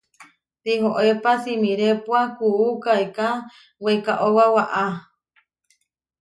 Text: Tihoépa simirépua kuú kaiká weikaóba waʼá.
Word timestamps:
Tihoépa 0.63 1.31
simirépua 1.43 2.21
kuú 2.37 2.67
kaiká 2.83 3.27
weikaóba 3.83 4.45
waʼá. 4.55 4.83